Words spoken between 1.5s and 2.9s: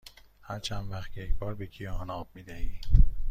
به گیاهان آب می دهی؟